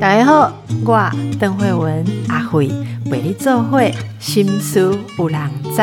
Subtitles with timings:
[0.00, 0.52] 大家好，
[0.84, 2.68] 我邓慧文阿慧
[3.10, 5.40] 为你做会心思有人
[5.74, 5.82] 知。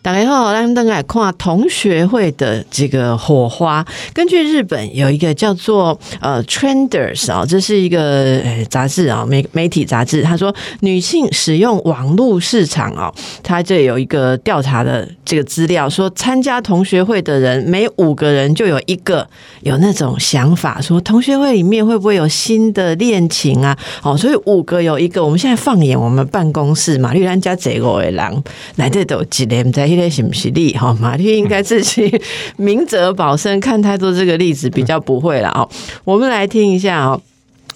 [0.00, 3.84] 大家好，咱们来看同学会的这个火花。
[4.14, 10.22] 根据日本有一个叫做呃 Trenders 啊，这是一个呃杂志啊媒媒体杂志。
[10.22, 19.28] 他说女性使用网络市场啊，他这有一个调查的这个资料，说参加同学会的人每五个人就有一个
[19.60, 23.76] 有那种想法，说同学会里面会不会有新的恋情啊？
[24.02, 25.22] 哦，所以五个有一个。
[25.22, 28.42] 我们现在放眼我们办公室嘛，绿兰家这个的人
[28.76, 29.88] 来这都几年在。
[30.08, 30.96] 是不是力哈？
[31.00, 32.22] 马丽应该自己
[32.56, 35.68] 明哲保身，看太多这个例子比较不会了哦。
[36.04, 37.20] 我们来听一下哦，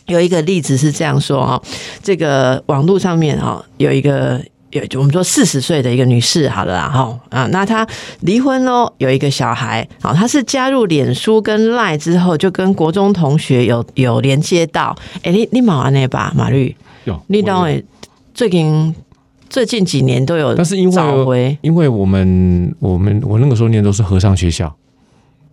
[0.06, 1.60] 有一个例子是这样说哦，
[2.00, 4.40] 这个网络上面哦有一个
[4.72, 7.86] 有我们说四十岁的一个女士，好了啦哈啊，那她
[8.20, 17.84] 离婚喽，有一个小孩，好，她是加入脸书跟赖之后，就跟国中同学有有连接到，哎，你你马完那吧，马律，有你当诶
[18.34, 18.94] 最近。
[19.52, 20.90] 最近几年都有，但是因
[21.26, 24.74] 为因为我们我们我那个时候念都是和尚学校，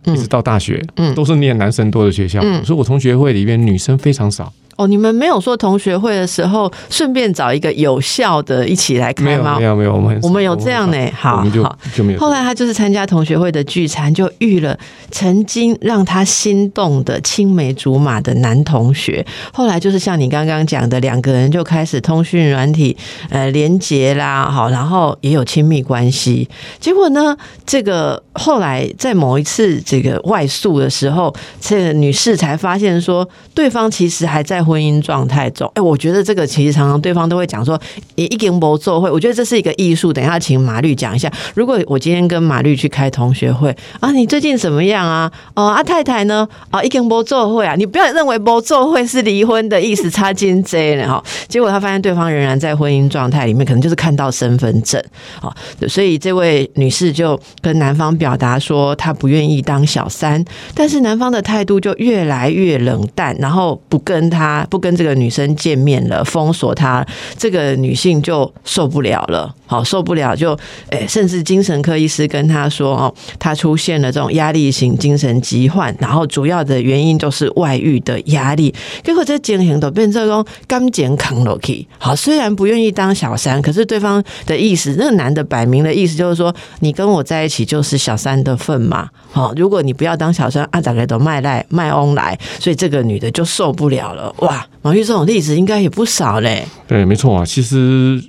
[0.06, 4.50] 一直到大学，嗯，都是念男生多的学校，所以我同学会里面女生非常少。
[4.80, 9.58] 哦，你们没有说同学会的时候顺便找一个有效的一起来开吗？
[9.58, 10.96] 没有没有，我们我们有这样呢。
[11.14, 12.18] 好，好就没有。
[12.18, 14.74] 后来他就是参加同学会的聚餐，就遇了
[15.10, 19.22] 曾经让他心动的青梅竹马的男同学。
[19.52, 22.96] 后来就是像你刚刚讲的，两个人就开始通讯软体
[23.28, 26.48] 呃连接啦，好，然后也有亲密关系。
[26.78, 27.36] 结果呢，
[27.66, 34.64] 这个后来在某一次这个外宿的时候，这个女士才发现说，对方其实还在。
[34.70, 37.76] 婚姻状态中，哎，我觉得这个其实常常对方都会讲说，
[38.14, 40.12] 一一根不做会，我觉得这是一个艺术。
[40.12, 41.28] 等一下，请马律讲一下。
[41.54, 45.30] 如果我今天跟马律去开同学会啊，你最近怎么样啊？
[45.54, 46.48] 哦，阿太太呢？
[46.70, 51.24] 啊，一根不做会啊，你不要认为不做会是离婚的意思，差金 J 了哈。
[51.48, 55.02] 结果他发现对方仍然在婚姻状态里面，可能就是看到身份证
[55.40, 55.52] 啊，
[55.88, 64.30] 所以这位女士就跟男方表达说，她不愿意当小三，但是男方的态度就越来越冷淡，然后不跟
[64.68, 67.06] 不跟这个女生见面了，封锁她，
[67.38, 69.54] 这个女性就受不了了。
[69.66, 70.58] 好，受不了就
[70.90, 78.74] 诶，甚至精神科医师跟她说哦，她出现了这种压力型精神疾患，然后主要的原因就是外遇的压力。
[79.04, 81.86] 结果这进行都变成这种刚健康了去。
[81.98, 89.08] 好，虽然不愿意当小三，可是对方的意思，那个男的摆明的意思就是说，你跟我在一起就是小三的份嘛。
[89.30, 94.34] 好，如果你不要当小三，阿仔给都卖赖卖翁来，所以这个女的就受不了了。
[94.38, 94.49] 哇，
[94.82, 96.66] 毛玉这种例子应该也不少嘞。
[96.86, 97.44] 对，没错啊。
[97.44, 98.22] 其实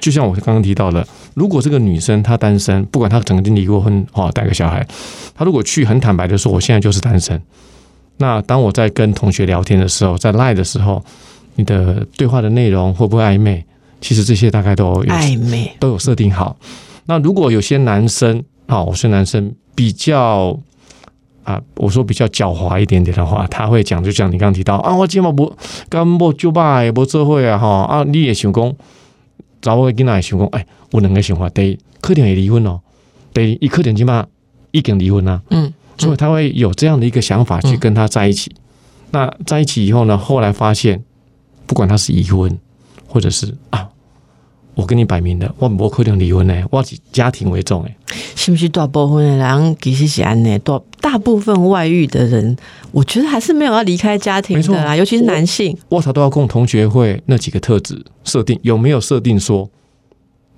[0.00, 4.86] 就像我刚刚提到的，如果这个女生她单身，不管她曾经离过婚，哦，带个小孩，
[5.34, 7.40] 她如果去很坦白的说，我现在就是单身。
[8.16, 11.04] 那当我在跟同学聊天的时候，在赖的时候，
[11.56, 13.64] 你的对话的内容会不会暧昧？
[14.00, 16.56] 其实这些大概都有暧昧，都有设定好。
[17.06, 20.58] 那如果有些男生，好，我是男生，比较。
[21.44, 25.54] 啊，我说比较狡猾一点点的话，他会讲，就像你刚刚提到啊，我今嘛不
[25.88, 28.74] 跟某酒吧也不做会啊，哈啊，你也想讲，
[29.60, 32.80] 找我囡仔也想讲，哎，我两个想法，第一，可能会离婚哦，
[33.32, 34.26] 第一，一可能起码
[34.72, 38.50] 已经离婚啦，嗯，所以他会有这样的一个想法去跟他在一起。
[39.10, 41.02] 那在一起以后呢，后来发现，
[41.66, 42.58] 不管他是已婚，
[43.06, 43.88] 或者是啊。
[44.76, 47.96] 我跟你摆明的，我不可能离婚呢，我是家庭为重诶。
[48.34, 50.58] 是不是大部分的人其实是安尼？
[50.58, 52.56] 大大部分外遇的人，
[52.90, 55.76] 我觉得还是没有要离开家庭的啦，尤其是男性。
[55.90, 59.68] 我操，都要共同学会那几个特质设定，有没有设定说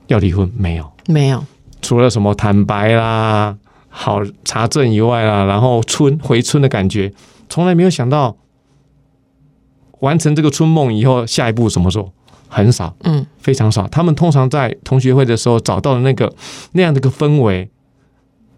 [0.06, 0.48] 要离婚？
[0.56, 1.44] 没有，没有。
[1.82, 3.56] 除了什么坦白啦、
[3.88, 7.12] 好查证以外啦，然后春回春的感觉，
[7.48, 8.36] 从来没有想到
[9.98, 12.12] 完成这个春梦以后，下一步怎么做？
[12.48, 13.88] 很少，嗯，非常少。
[13.88, 16.32] 他们通常在同学会的时候找到了那个
[16.70, 17.68] 那样的一个氛围，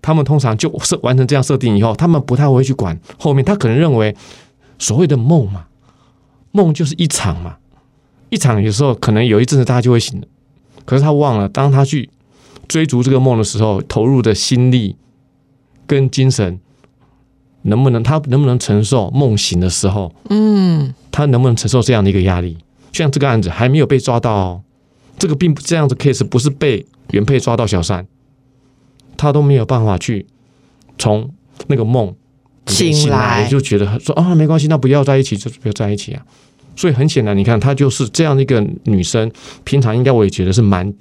[0.01, 3.45] 他们通常就设完成这样设定以后，他们不太会去管后面。
[3.45, 4.15] 他可能认为
[4.79, 5.67] 所谓的梦嘛，
[6.53, 7.57] 梦就是一场嘛，
[8.31, 10.27] 一场有时候可能有一阵子大家就会醒了，
[10.85, 12.09] 可是他忘了，当他去
[12.69, 14.97] 追逐这个梦的时候，投入的心力
[15.87, 16.61] 跟精神，
[17.63, 22.59] 能不能他能不能承受梦醒的时候，嗯，他能不能承受这样的一个压力？
[22.93, 24.63] 像这个案子还没有被抓到，
[25.19, 28.07] 这个并不这样子 case 不是被原配抓到小三，
[29.19, 30.25] 他都没有办法去
[30.97, 31.31] 从
[31.67, 32.15] 那个梦
[32.67, 36.23] 醒来，就觉得说啊没关系，那不要在一起就不要在一起啊。
[36.77, 39.31] 所以很显然，你看她就是这样的一个女生，
[39.65, 40.95] 平常应该我也觉得是蛮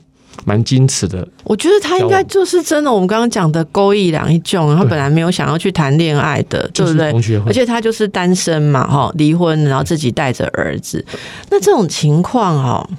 [0.44, 1.28] 蛮矜持的。
[1.44, 7.12] 我觉得她应该就是真的，我们刚刚讲的勾一两一种，他本来没有想要去谈恋爱的，对不对？
[7.12, 11.06] 同学会而且她就是单身嘛，哈，离婚，然后自己带着儿子。
[11.52, 12.90] 那这种情况哦，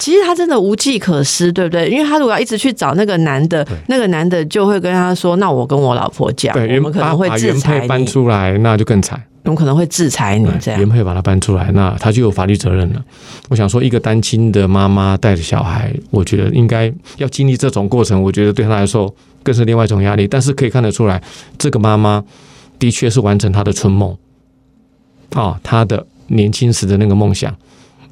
[0.00, 1.88] 其实他真的无计可施，对不对？
[1.88, 9.22] 因为他如果要一直去找那个男的，那个男的就会跟他说：“那我跟我老婆讲，对，原我们可能会制裁配搬，出来，那就更惨。
[9.44, 10.88] 我们可能会制裁你这样原。
[10.88, 13.02] 配把他搬出来，那他就有法律责任了。
[13.48, 20.26] 我想说，一个单亲的妈妈带着小孩，我觉得应该要经历这种过程，我觉得对他来说更是另外一种压力。
[20.26, 21.20] 但是可以看得出来，
[21.58, 22.22] 这个妈妈
[22.78, 24.16] 的确是完成她的春梦
[25.32, 27.54] 啊，她的年轻时的那个梦想，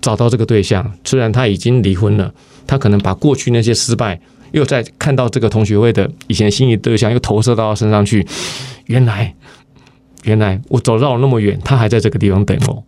[0.00, 0.92] 找到这个对象。
[1.04, 2.32] 虽然他已经离婚了，
[2.66, 4.20] 他可能把过去那些失败，
[4.52, 8.26] 又在看到这个同学会的以前心仪对象，又投射到他身上去。
[8.86, 9.34] 原来，
[10.24, 12.84] 原来我走绕了那么远，他还在这个地方等我，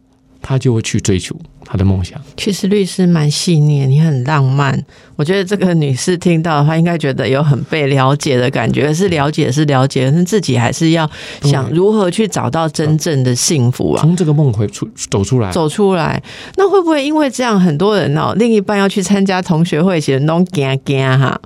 [0.51, 2.21] 他就会去追求他的梦想。
[2.37, 4.85] 其实律师蛮细腻的，你很浪漫。
[5.15, 8.93] 我觉得这个女士听到的话，应该觉得有很被了解的感觉。
[8.93, 11.09] 是了解是了解，但是自己还是要
[11.43, 14.01] 想如何去找到真正的幸福啊。
[14.01, 16.21] 从这个梦回出走出来，走出来，
[16.57, 21.41] 那会不会因为这样，很多人哦，另一半要去参加同学会，其实弄惊惊哈？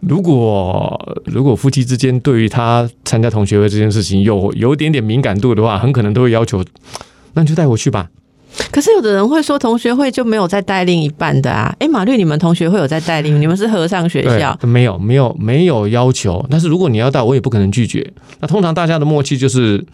[0.00, 6.62] 如果如果夫妻之间对于他参加同学会这件事情有有一点点敏感度的话，很可能都会要求，
[7.34, 8.08] 那你就带我去吧。
[8.70, 11.74] 可是有的人会说，同学会就没有再带另一半的啊。
[11.80, 18.08] 哎，马律，你们同学会有在带另，你们是和尚学校，没有没有没有要求，但是如果你要带，我也不可能拒绝。
[18.38, 19.84] 那通常大家的默契就是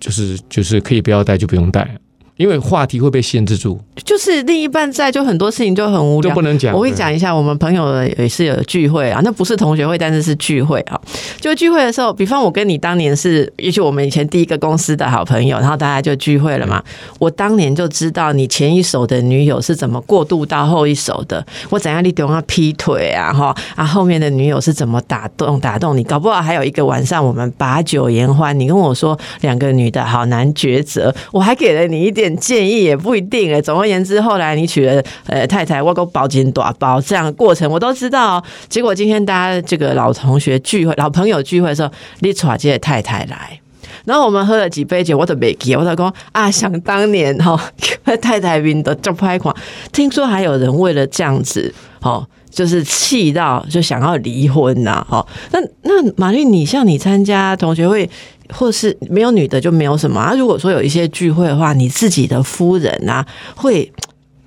[0.00, 1.98] 就是就是可以不要带就不用带，
[2.40, 6.40] 因为话题会被限制住，就是另一半在，就很多事情就很无聊就不。
[6.40, 6.74] 能讲。
[6.74, 10.98] 我会讲一下，我们朋友的也是有聚会啊，那不是同学会，但是是聚会啊。
[11.38, 16.82] 就聚会的时候，比方我跟你当年是，也许我们以前第一个公司的好朋友，然后大家就聚会了嘛。
[17.18, 33.60] 我当年就知道你前一手的女友是怎么过渡到后一手的，我怎样你懂他劈腿啊哈啊，后面的女友是怎么打动打动你，搞不好还有一个晚上我们把酒言欢，你跟我说两个女的好难抉择，我还给了你一点建议，也不一定哎。
[33.60, 38.44] 总而言之，后来你娶了呃太太，我给我包金大包，这样的过程我都知道哦。
[38.68, 41.90] 结果今天大家这个老同学聚会、老朋友聚会的时候，
[42.20, 43.60] 你娶这个太太来。
[44.06, 47.60] 然后我们喝了几杯酒，我都没记，我就讲啊，想当年哈、哦，
[48.16, 49.54] 太太面都就拍狂。
[49.92, 58.08] 听说还有人为了这样子，哦，就是气到就想要离婚呐、哦，那那玛丽，你像你参加同学会，
[58.52, 60.34] 或是没有女的就没有什么啊。
[60.34, 63.90] 如果说有一些聚会的话，你自己的夫人啊，会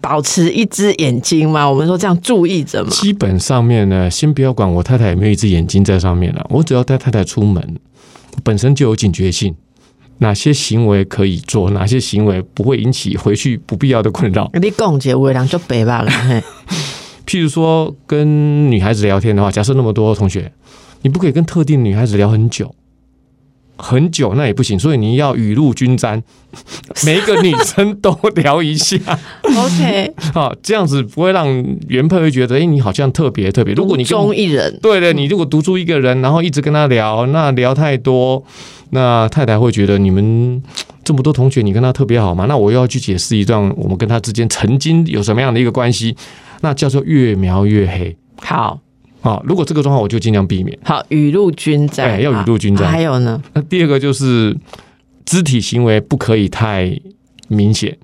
[0.01, 1.69] 保持一只眼睛吗？
[1.69, 2.89] 我们说这样注意着嘛。
[2.89, 7.77] 基本上面呢，先不要管我太太有没有一只眼睛在上面了，我只要带太太出门，
[8.43, 9.55] 本身就有警觉性，
[10.17, 14.49] 哪些行为可以做，哪些行为不会引起回去不必要的困扰。
[14.61, 16.43] 你讲结尾两就白吧了，嘿
[17.25, 20.51] 譬如说跟女孩子聊天的话，假设那么多同学，
[21.03, 22.75] 你不可以跟特定女孩子聊很久。
[23.75, 26.21] 很久那也不行，所以你要雨露均沾，
[27.05, 28.97] 每一个女生都聊一下。
[29.43, 31.47] OK，好， 这样子不会让
[31.87, 33.73] 原配会觉得，哎、你好像特别特别。
[33.73, 38.43] 如果你跟中一人，对对，你如果独住一个人，然后一直跟他聊，那聊太多，
[38.91, 40.61] 那太太会觉得你们
[41.03, 42.45] 这么多同学，你跟他特别好吗？
[42.47, 46.15] 那我又要去解释一段我们跟他之间曾经有什么样的一个关系，
[46.61, 48.79] 那叫做越描越黑好
[49.23, 49.41] 啊。
[49.43, 50.77] 如果这个状况，我就尽量避免。
[50.83, 54.55] 好雨露均沾，哎要雨露均沾啊还有呢，那第二个就是
[55.25, 56.95] 肢体行为不可以太
[57.47, 57.97] 明显，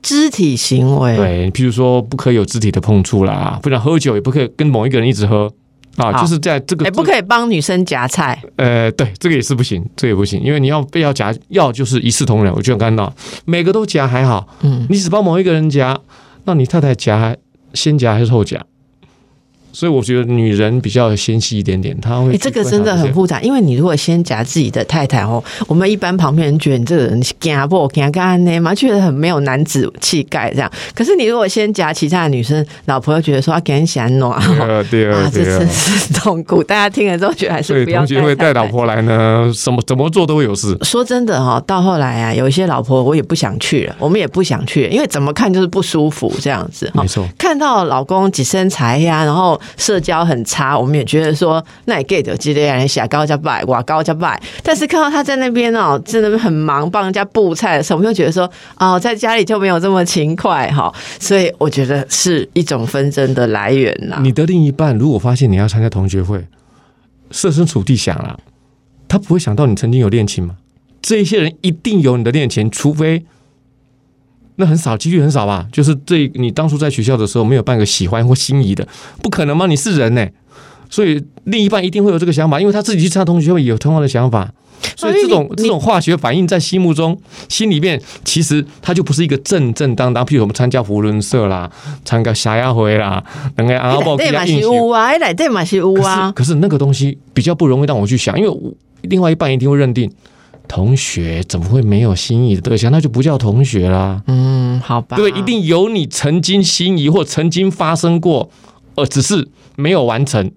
[0.00, 5.52] 肢体行为，对，譬如说不可以有肢体的碰触啦，不然喝酒也不可以跟某一个人一直喝。
[5.96, 12.52] 啊，就是在这个也，不可以帮女生夹菜，呃，对，这个也是不行，这个也不行，因为你要非要夹，要就是一视同仁。
[12.52, 13.10] 我就看到
[13.46, 15.98] 每个都夹还好，嗯，你只帮某一个人夹，
[16.44, 17.34] 那你太太夹
[17.72, 18.62] 先夹还是后夹？
[19.76, 30.72] 所以我觉得女人比较纤细一点点，她会哎，这个真的很复杂，因为你如果先夹自己的太太哦，我们一般旁边人觉得你这个人夹不夹干呢嘛，觉得很没有男子气概这样。
[30.94, 35.68] 可是你如果先夹其他的女生，老婆又觉得说啊，给人嫌暖第二第啊二，这真。
[35.68, 36.64] 是痛苦。
[36.64, 40.74] 大家听了之后觉得还是不要同学会带老婆来呢，什么怎么做都会有事。
[40.80, 47.06] 说真的哈、到后来啊，有一些老婆我也不想去了，我们也不想去了，因为怎么看就是不舒服这样子哈没。
[47.06, 54.40] 错，看到老公几身材呀，然后社交很差，我们也觉得说那也 get 激烈人下高加拜，哇高加拜。
[54.62, 60.92] 但是看到他在那边哦，真的很忙，帮人家布菜的时候，我们就觉得说哦，在家里就没有这么勤快哈。
[61.18, 64.18] 所以我觉得是一种纷争的来源啦。
[64.22, 66.46] 你的另一半如果发现你要参加同学会，
[67.30, 68.38] 设身处地想啊，
[69.08, 70.56] 他不会想到你曾经有恋情吗？
[71.02, 73.24] 这一些人一定有你的恋情，除非
[74.56, 75.66] 那很少，几率很少吧？
[75.70, 78.86] 就是这你当初在学校的时候没有半个喜欢或心仪的，
[79.22, 79.66] 不可能吗？
[79.66, 80.26] 你是人呢、
[80.90, 84.50] 所以另一半一定会有这个想法，因为他自己去参加同学会也有同样的想法。
[84.94, 90.24] 所以这种这种化学反应在心目中、心里面，其实它就不是一个正正当当。
[90.24, 91.70] 譬如我们参加福伦社啦，
[92.04, 93.22] 参加霞亚会啦，
[93.56, 94.60] 能个阿内报底嘛是给他运行。
[94.62, 96.32] 有啊，内底嘛是有可是啊。
[96.32, 98.72] 可是那个东西比较不容易让我去想，因为我
[99.02, 100.10] 另外一半一定会认定
[100.68, 104.22] 同学怎么会没有心仪的对象，那就不叫同学啦。
[104.26, 108.50] 嗯，好吧，对，一定有你曾经心仪或曾经发生过，
[108.96, 110.50] 呃，只是没有完成。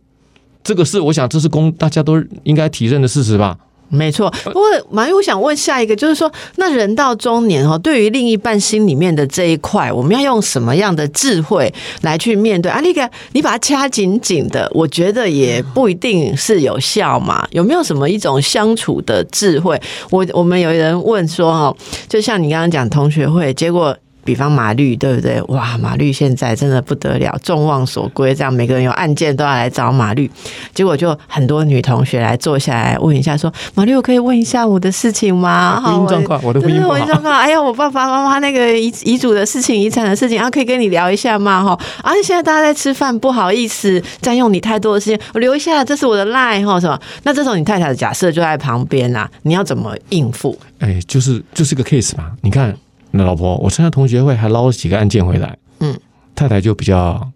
[0.63, 3.57] 这个是我想，这是公大家都应该体认的事实吧？
[3.89, 4.34] 没错。
[4.46, 12.72] 不过马玉，我想问下一个，就是说，那人到中年哦，对于另一半心里面的这一块，我们要用什么样的智慧来去面对？
[12.72, 17.48] 啊，那个你把它掐紧紧的，我觉得也不一定是有效嘛。
[17.51, 19.79] 有没有什么一种相处的智慧？
[20.12, 21.75] 我我们有人问说哦，
[22.08, 23.98] 就像你刚刚讲同学会，结果。
[24.23, 25.41] 比方马律对不对？
[25.47, 30.29] 哇，马律现在真的不得了，众望所归，这样每个人有案件都要来找马律。
[30.73, 41.63] 结果就很多女同学来坐下来问一下，说：“马律，我可以问一下我的事情吗？”婚姻状况，我的婚对姻状况，哎呀，我爸爸妈妈那个遗遗嘱的事情、遗产的事情，啊，可以跟你聊一下吗？
[41.63, 46.99] 哈，啊，现在大家在吃饭，不好意思占用你太多的时间，我留一下，这是我的 line 哈，什么？
[47.23, 50.57] 那这时候你太太的假设就在旁边啊，你要怎么应付？
[50.79, 52.31] 哎，就是就是个 case 嘛。
[52.41, 52.75] 你看，
[53.11, 55.97] 那老婆，我参加同学会还捞了几个案件回来，嗯，
[56.35, 57.31] 太太就比较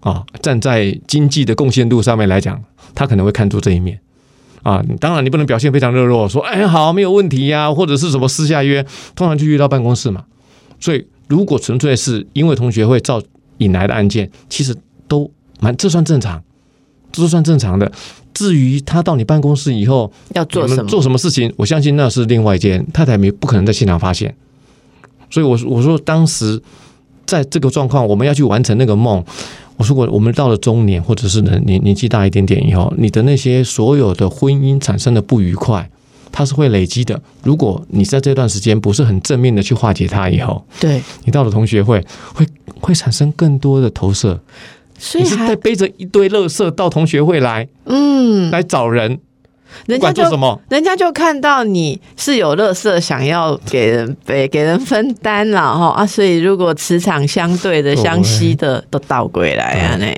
[0.00, 2.62] 啊，站在经济的贡献度上面来讲，
[2.94, 3.98] 她可能会看出这一面。
[4.64, 8.84] 啊，当然你不能表现非常热络，说哎好没有问题呀、或者是什么私下约，
[9.14, 10.24] 通常就约到办公室嘛。
[10.78, 13.22] 所以如果纯粹是因为同学会造
[13.58, 16.42] 引来的案件，其实都蛮这算正常，
[17.12, 17.90] 这算正常的。
[18.34, 20.84] 至于他到你办公室以后要做什么？
[20.84, 24.34] 做什么事情，我相信那是另外一件，太太没不可能在现场发现。
[25.30, 26.60] 所以我说我说当时
[27.26, 29.24] 在这个状况，我们要去完成那个梦。
[29.76, 35.88] 我说我，我们到了中年，或者是年年年纪大一点点以后，你的那些所有的婚姻产生的不愉快，
[36.32, 37.22] 它是会累积的。
[37.44, 42.04] 如果你在这段时间不是很正面的去化解它，以后对，你到了同学会，
[42.34, 42.44] 会
[42.80, 44.40] 会产生更多的投射。
[44.98, 49.22] 所以还你是在背着一堆垃圾到同学会来，嗯，来找人，不
[49.86, 60.14] 人家就什么，人家就看到你是有乐色，想要给人给给人分担了哈啊，所以如果磁场相对的、相吸的都倒归来啊，那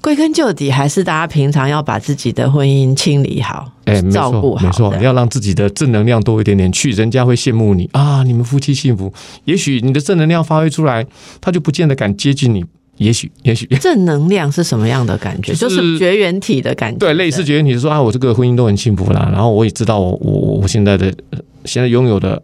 [0.00, 3.66] 归根究底还是大家平常要把自己的婚姻清理好，
[4.12, 9.10] 照顾，好没错，要让自己的正能量多一点点去，人家会羡慕你啊，你们夫妻幸福。
[9.44, 11.06] 也许你的正能量发挥出来，
[11.40, 12.62] 他就不见得敢接近你。
[12.96, 15.52] 也许，也许， 正能量是什么样的感觉？
[15.52, 22.42] 就就是是绝缘体的感觉，对，类似觉得你说啊，我这个婚姻都很幸福啦，然后我也知道我我我现在的呃现在拥有的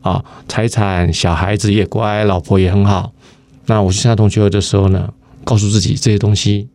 [0.00, 3.12] 啊财产，小孩子也乖，老婆也很好。
[3.66, 5.12] 那我去参加同学会的时候呢，
[5.44, 6.68] 告诉自己这些东西，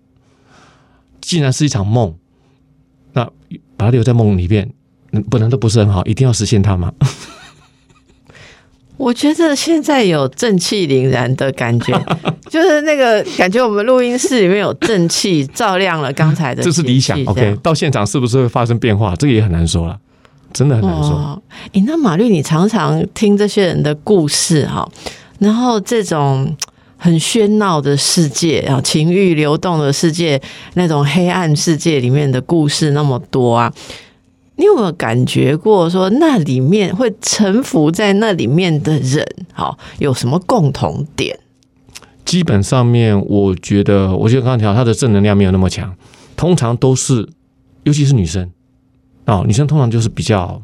[1.21, 2.13] 既然是一场梦，
[3.13, 3.23] 那
[3.77, 4.69] 把它留在梦里面，
[5.11, 6.91] 嗯本来都不是很好，一定要实现它吗？
[9.01, 11.99] 我觉得现在有正气凛然的感觉，
[12.47, 17.57] 就是那个感觉，我们录音室里面有正气照亮了刚才的，这是理想，OK。
[17.63, 19.15] 到现场是不是会发生变化？
[19.15, 19.97] 这个也很难说了，
[20.53, 21.13] 真的很难说。
[21.13, 21.41] 哦，
[21.71, 24.87] 诶，那马律，你常常听这些人的故事哈，
[25.39, 26.55] 然后这种
[26.97, 30.39] 很喧闹的世界啊，情欲流动的世界，
[30.75, 33.73] 那种黑暗世界里面的故事那么多啊，
[34.61, 41.35] 你有没有感觉过说那里面会沉浮在那里面的人，好有什么共同点？
[42.23, 45.91] 基本上面，我觉得，我觉得刚刚提到他的正能量没有那么强，
[46.37, 47.27] 通常都是，
[47.85, 48.51] 尤其是女生
[49.25, 50.61] 哦，女生通常就是比较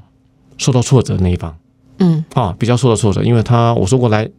[0.60, 1.58] 受到挫折那一方
[1.98, 4.30] 嗯，啊、比较受到挫折，因为他我说过来，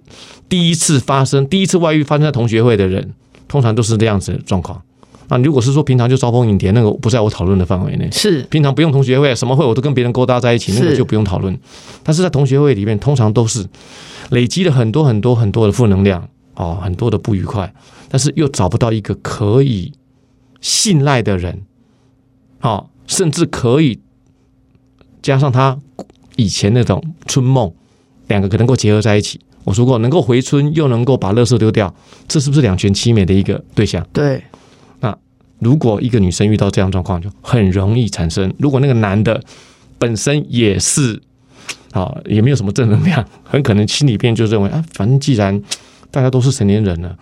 [0.49, 3.13] 第一次发生第一次外遇发生在同学会的人，
[3.49, 4.81] 通常都是这样子的状况。
[5.29, 8.09] 那如果是说平常就招蜂引蝶，那个不在我讨论的范围内。
[8.11, 11.59] 是平常不用同学会，什么会我都跟别人勾搭在一起，那个就不用讨论。
[12.03, 13.67] 但是在同学会里面，通常都是
[14.31, 17.73] 累积了很多很多很多的负能量哦，很多的不愉快，
[18.09, 19.93] 但是又找不到一个可以
[20.61, 21.63] 信赖的人，
[22.63, 24.01] 哦，甚至可以
[25.21, 25.79] 加上他
[26.37, 27.73] 以前那种春梦，
[28.29, 29.41] 两个可能够结合在一起。
[29.65, 31.95] 我说过，能够回春又能够把垃圾丢掉，
[32.27, 34.07] 这是不是两全其美的一个对象？
[34.15, 34.43] 对，
[35.61, 38.53] 如果一个女生遇到这样状况，就很容易产生。
[38.59, 39.43] 如果那个男的
[39.99, 41.21] 本身也是
[41.93, 45.61] 啊，也没有什么正能量，很可能心里边就认为啊，反正既然
[46.11, 47.17] 大家都是成年人了，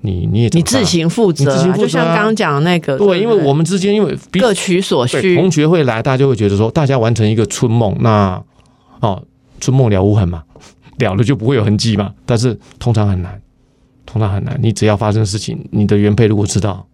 [0.00, 8.42] 你你也你自行负责就像刚刚讲的那个，对，因为我们之间因为各取所需，同学会来，大家就会觉得说，大家完成一个春梦，那
[9.00, 9.22] 哦，
[9.60, 10.42] 春梦了无痕嘛，
[10.98, 12.12] 了了就不会有痕迹嘛。
[12.24, 13.40] 但是通常很难，
[14.04, 14.58] 通常很难。
[14.60, 16.86] 你只要发生事情，你的原配如果知道，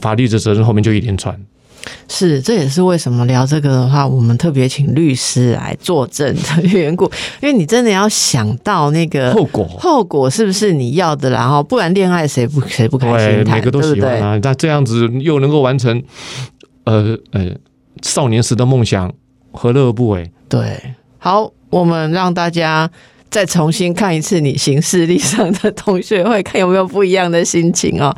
[0.00, 1.38] 法律的责任后面就一连串。
[2.08, 7.06] 是，这也是为什么聊这个的话，我们特别请律师来作证的缘故。
[7.40, 11.30] 因为你真的要想到那个后果，后果是不是你要的？
[11.30, 13.50] 然后不然恋爱谁不谁不开，心？
[13.50, 13.80] 每个都？
[13.80, 14.38] 喜欢啊。
[14.42, 16.02] 那这样子又能够完成，
[16.84, 17.46] 呃呃，
[18.02, 19.10] 少年时的梦想，
[19.52, 20.30] 何乐而不为？
[20.50, 22.90] 对，好，我们让大家
[23.30, 28.14] 再重新看一次你行事历上的同学会，看有没有不一样的心情哦。